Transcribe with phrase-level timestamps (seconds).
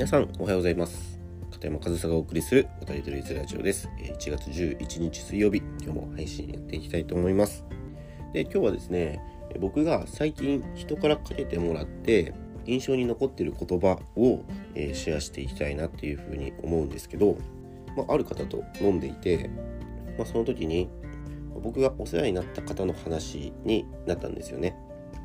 [0.00, 1.20] 皆さんおはようございます。
[1.50, 3.86] 片山和沙がお送りするおたりとりずラジオです。
[3.98, 7.66] 1月11日水曜日今日も配信やっていきたいと思います。
[8.32, 9.20] で今日はですね
[9.60, 12.32] 僕が最近人からかけてもらって
[12.64, 14.42] 印象に残っている言葉を、
[14.74, 17.36] えシェアしていきたいなっていうふうに思うんですけど、
[17.94, 19.50] まあ、ある方と飲んでいて、
[20.16, 20.88] まあ、その時に
[21.62, 24.74] 僕がお世話になった方の話になったんですよね。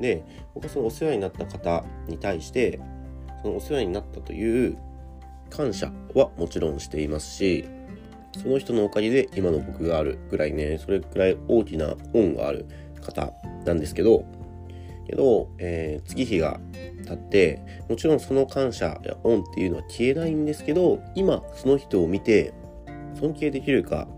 [0.02, 0.22] で
[0.54, 2.78] 僕はそのお世話になった方に対して
[3.42, 4.76] そのお世話になったという
[5.50, 7.64] 感謝はもちろんしていますし
[8.42, 12.66] その人のおかげで今の僕があるぐらいねそれくらい大きな恩がある
[13.00, 13.32] 方
[13.64, 14.24] なんですけど
[15.06, 16.60] けど、えー、月日が
[17.06, 22.52] 経ってもちろんその感謝や恩っていうのは消えないんですけど今その人を見て
[23.14, 24.08] 尊敬できるか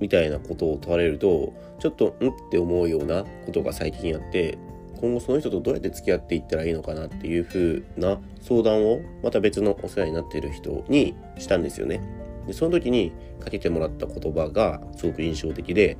[0.00, 4.58] みたいなことを問われるとちょっとんって思うようなことが最近あって
[5.04, 12.00] 今後その人とどうやって付き合っていったらいいのかなっていう風な相談をまた別のお世話になっている人にしたんですよね。
[12.46, 15.98] でその時にかけてもらった言葉がすごく印象的で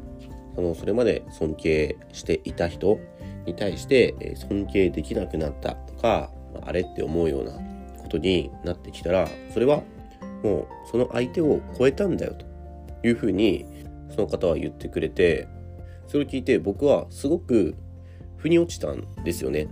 [0.54, 2.98] そのそれまで尊敬していた人
[3.44, 6.30] に対して尊敬できなくなったとか
[6.64, 7.52] あれって思うような
[8.02, 9.82] ことになってきたらそれは
[10.42, 13.66] もうその相手を超えたんだよというふうに
[14.08, 15.46] その方は言ってくれて
[16.06, 17.76] それを聞いて僕はすごく
[18.44, 19.68] 腑に落ちたんですよね。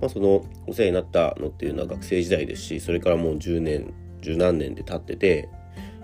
[0.00, 5.48] まあ、そのお世話になったのっていうのは学生時代ですしそれからもう10年十何年で経ってて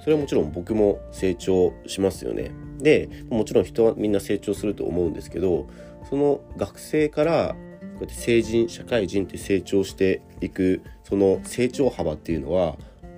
[0.00, 2.52] それはもちろん僕も成長しますよね。
[2.78, 5.66] でもちろん人はみんな成長すると思うんですけど
[6.08, 12.76] その学生からこうやって成人社会人って成長していくその成長幅っていうのは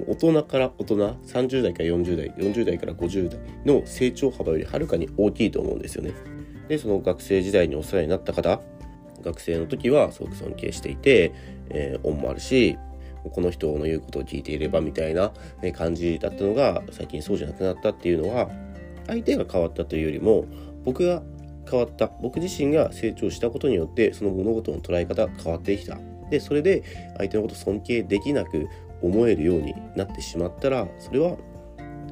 [0.08, 0.96] 大人から大人
[1.26, 6.12] 30代から40代40代から50代の成長幅よりはるかに大きいと思うんですよね。
[6.68, 8.60] でその学生時代にお世話になった方
[9.24, 11.32] 学生の時はすごく尊敬していて、
[11.70, 12.78] えー、恩もあるし
[13.30, 15.32] この人の言うことを聞いていればみたいな
[15.74, 18.50] 感じだったのが最近そうじゃなくなったっていうのは
[19.06, 20.44] 相手が変わったというよりも
[20.84, 21.22] 僕が
[21.70, 25.98] 変わった僕自身が成長したことによってその物事の捉え方が変わってきた。
[26.30, 26.82] でそれで
[27.18, 28.66] 相手のことを尊敬できなく
[29.02, 31.36] 思えるようになってしまったらそれは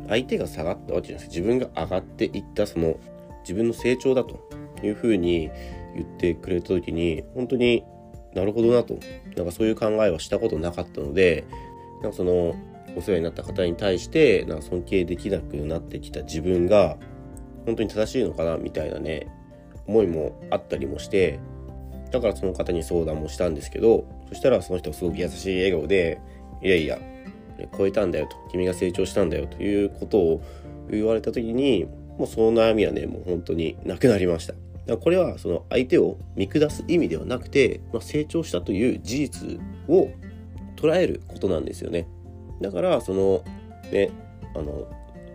[0.08, 1.38] 相手が下がったわけじゃないです。
[1.38, 2.96] 自分が上がっていったその
[3.42, 4.40] 自分の成長だと
[4.82, 5.50] いうふうに
[5.94, 7.84] 言ってくれた時に本当に
[8.34, 8.98] なるほどなと。
[9.36, 11.44] なんかそういう考えはしたことなかったので
[12.02, 12.54] なんかその
[12.96, 16.98] お世話になった方に対してなんか尊敬できなくなってきた自分が
[17.64, 19.28] 本当に正しいのかなみたいなね
[19.86, 21.40] 思いもあったりもして
[22.10, 26.20] だからその方に相談もしたんですけどそしたらその人はすごく優しい笑顔で
[26.62, 26.98] 「いやいや
[27.76, 29.62] 超えたんだよ」と「君が成長したんだよ」と。
[29.62, 30.42] いうことを
[30.90, 31.86] 言われた時に
[32.18, 34.54] もうその悩みはねもう本当になくなりました。
[35.00, 40.10] これはその相手を見下す意味ではなくて、まあ、成長したという事実を
[40.76, 42.08] 捉えることなんですよね。
[42.60, 43.44] だからその
[43.92, 44.10] ね
[44.54, 44.88] あの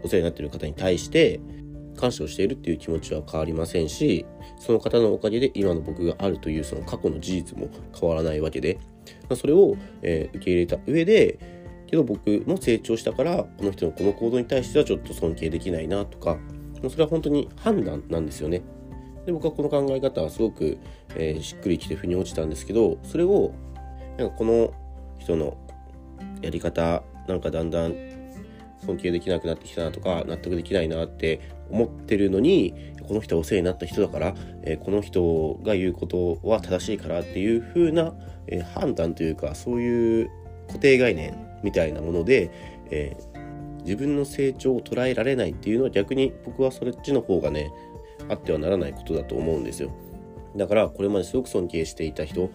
[0.03, 1.39] お世話になっている方に対して
[1.97, 4.25] 感謝をしているっていう気持ちは変わりませんし
[4.59, 7.69] その方のおかげで今の僕があるというその過去の事実も
[7.99, 8.79] 変わらないわけで、
[9.35, 11.39] それを、えー、受け入れた上で
[11.87, 16.37] けど僕も成長したからこの人のこの行動に対してはちょっと尊敬できないなとか
[16.89, 18.61] それは本当に判断なんですよね。
[19.27, 20.77] で僕はこの考え方はすごく、
[21.17, 23.51] えー、しっくりきて腑に落ちたんですけどそれを
[24.17, 24.73] なんかこの
[25.19, 25.57] 人の
[26.41, 27.93] やり方なんかだんだん
[28.85, 34.33] 尊敬できなくなってきたなとか納得できないなって思ってるのにこの人はお世話になった人だから、
[34.63, 38.13] えー、この人が言うことは正しいからっていう風な、
[38.47, 40.31] えー、判断というかそういう
[40.67, 42.49] 固定概念みたいなもので、
[42.91, 47.73] えー、自分の成長を捉えられないっていうのは逆に僕はそっちの方がね
[48.29, 49.91] あってはならないことだと思うんですよ。
[50.55, 52.49] だからこれまですごく尊敬していた人、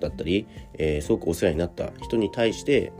[0.00, 2.92] だったり、えー、すごくお世話になった人に対して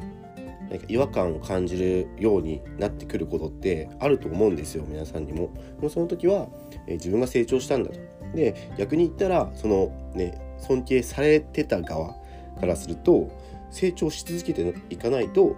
[0.70, 5.50] なんか違和感を感じるようになってくることってあると思うんですよ皆さんにも。
[5.80, 6.48] もその時は、
[6.86, 7.98] えー、自分が成長したんだと。
[8.34, 12.14] で逆に言ったらそのね尊敬されてた側
[12.60, 13.30] からすると
[13.70, 15.56] 成長し続けていかないと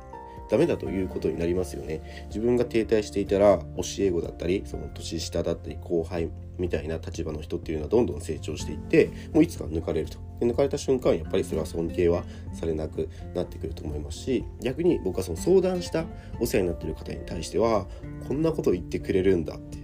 [0.50, 2.26] ダメだということになりますよね。
[2.26, 3.64] 自分が停滞していたら教
[4.00, 16.04] え子だったりその年下だったり後輩みたいな立場の人っていうのはどんどん成長していってもういつか抜かれるとで抜かれた瞬間やっぱりそれは尊敬はされなくなってくると思いますし逆に僕はその相談した
[16.40, 17.86] お世話になってる方に対しては
[18.26, 19.78] こんなこと言ってくれるんだって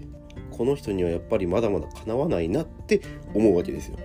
[0.50, 3.00] この人にはやっぱりまだまだかなわないなって
[3.34, 3.98] 思うわけですよ。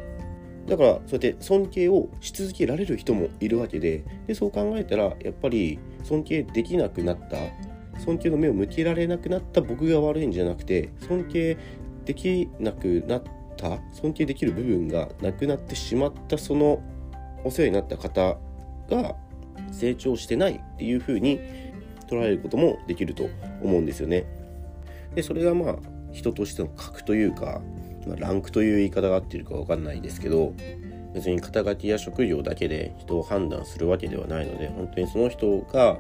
[0.68, 7.38] だからそうやって尊敬をし続けられる人もいるわけででそう考えたらやっぱり尊敬できなくなった
[8.00, 11.58] 尊敬の目を向けられなくなった僕が悪いんじゃなくて尊敬
[12.06, 13.24] できなくなっ
[13.58, 16.82] た尊敬できる部分がなくなってしまったその
[17.44, 18.38] お世話になった方
[18.90, 19.16] が
[19.72, 21.40] 成長してないっていうふうに
[22.08, 23.30] 捉えることもできると
[23.62, 24.26] 思うんですよね。
[25.16, 25.76] でそれがまあ
[26.12, 27.62] 人としての格というか、
[28.08, 30.54] まあ、ランクという言い方が合ってるか分かんないですけど
[31.14, 35.98] 別に肩書きや職業だけで人を判断するわけではないので本当にその人が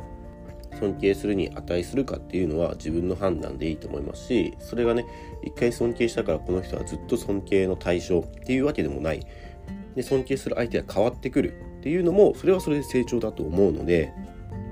[0.80, 5.06] 尊敬するに値するかっていうのは自分の判断でいいと思いますしそれがね
[5.44, 9.26] 一回尊敬したからこの人はずっと尊敬の対象っていうわけでもない。
[9.96, 14.14] で尊敬する相手が変わってくるっていうのもそれはそれで成長だと思うので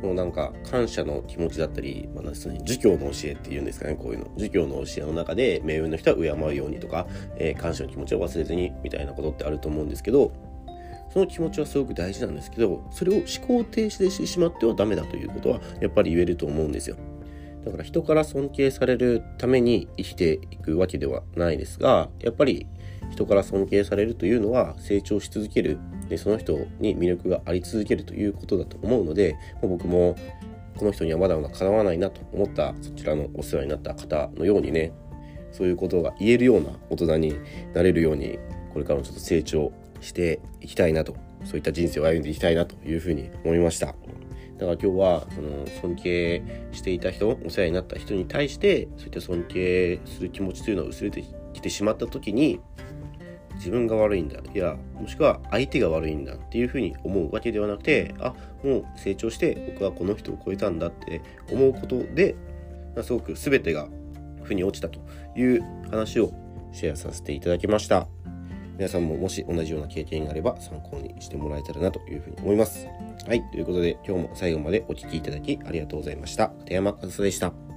[0.01, 4.31] もうなんか感謝の気持ちだったり、まあ、儒教の教えっていうんですかねこういうの。
[4.37, 10.31] 儒教の教えの中で目上の人は敬うようにとか、えー、感謝の気持ちを忘れずにみたいなことってあると思うんですけど
[11.11, 16.95] その気持ちはすごく大事なんですけどそれを思考停止でしてしまってはダメだということはやっぱり言えると思うんですよ。
[17.65, 22.67] だから人から尊敬されるために生きていくわけではないですがやっぱり
[23.19, 25.77] 人から尊敬されるというのは成長し続ける
[26.07, 30.15] でその人に魅力があり続けるということだと思うので僕も
[30.77, 34.93] この人にはまだまだかなわないなと思ったそちらのお世話になった方のようにね
[35.51, 37.35] そういうことが言えるような大人に
[37.73, 38.39] なれるように
[38.71, 43.87] これからもちょっと成長していきたいなとそういった人生を歩んでいきたいなというふうに思いました。
[43.87, 51.23] だから今日はその尊敬していた人お世話になった人に対してそういった尊敬する気持ちというのが薄れて
[51.53, 52.59] きてしまった時に
[53.59, 58.33] 自分が悪いんだいやもしくは相手が悪いんだっていうふうに思うわけではなくてあ
[58.63, 61.21] もう成長して僕はこの人を超えたんだって
[61.51, 62.35] 思うことで
[63.03, 63.87] すごく全てが
[64.43, 64.99] 腑に落ちたと
[65.37, 66.33] いう話を
[66.71, 68.07] シェアさせていただきました。
[68.79, 72.87] 皆さんももし同じような経験があれば参考にしてもらえたらなというふうに思います。
[73.27, 76.49] はいということで今日も最後までお聴きいただきありがとうございました。
[76.59, 77.68] 片山和沙でした。